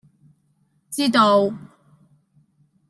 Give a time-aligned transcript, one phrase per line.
[0.89, 1.53] 知道